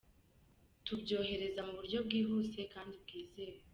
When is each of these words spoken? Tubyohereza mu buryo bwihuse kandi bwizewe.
Tubyohereza 0.85 1.59
mu 1.67 1.73
buryo 1.79 1.97
bwihuse 2.05 2.59
kandi 2.73 2.93
bwizewe. 3.03 3.59